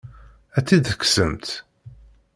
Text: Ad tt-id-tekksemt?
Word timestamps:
Ad 0.57 0.63
tt-id-tekksemt? 0.65 1.47